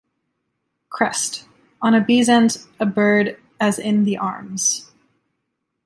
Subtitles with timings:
[0.89, 1.47] Crest:
[1.79, 4.89] On a bezant a bird as in the arms.